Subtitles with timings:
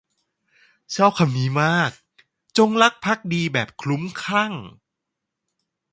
[0.95, 1.91] ชอบคำนี้มาก
[2.57, 4.53] “จงรักภักดีแบบคลุ้มคลั่ง”